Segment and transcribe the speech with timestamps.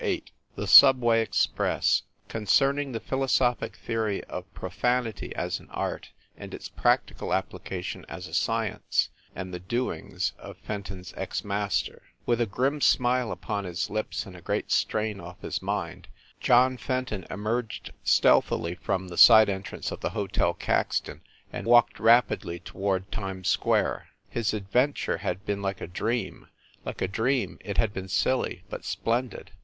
[0.03, 0.23] VIII
[0.55, 6.69] THE SUBWAY EXPRESS CONCERNING THE PHILOSOPHIC THEORY OF PROFAN ITY AS AN ART, AND ITS
[6.69, 12.41] PRACTICAL APPLICA TION AS A SCIENCE; AND THE DOINGS OF FENTON S EX MASTER WITH
[12.41, 16.07] a grim smile upon his lips and a great strain off his mind,
[16.39, 21.21] John Fenton emerged stealthily from the side entrance of the Hotel Cax ton
[21.53, 24.07] and walked rapidly toward Times Square.
[24.31, 26.47] His adventure had been like a dream
[26.85, 29.51] like a dream it had been silly, but splendid.